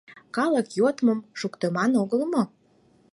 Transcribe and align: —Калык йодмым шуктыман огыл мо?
—Калык 0.35 0.67
йодмым 0.79 1.19
шуктыман 1.39 1.91
огыл 2.01 2.21
мо? 2.31 2.43